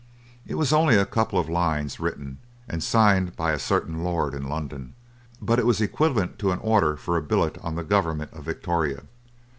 It 0.47 0.55
was 0.55 0.73
only 0.73 0.95
a 0.95 1.05
couple 1.05 1.37
of 1.37 1.47
lines 1.47 1.99
written 1.99 2.39
and 2.67 2.81
signed 2.81 3.35
by 3.35 3.51
a 3.51 3.59
certain 3.59 4.03
lord 4.03 4.33
in 4.33 4.49
London, 4.49 4.95
but 5.39 5.59
it 5.59 5.67
was 5.67 5.79
equivalent 5.79 6.39
to 6.39 6.49
an 6.51 6.57
order 6.57 6.97
for 6.97 7.17
a 7.17 7.21
billet 7.21 7.59
on 7.59 7.75
the 7.75 7.83
government 7.83 8.33
of 8.33 8.43
Victoria. 8.45 9.03